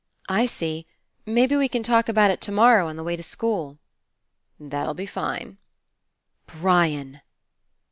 [0.29, 0.87] "I see.
[1.27, 3.77] Maybe we can talk about it tomorrow on the way to school."
[4.59, 5.59] 'That'll be line."
[6.47, 7.21] "Brian!"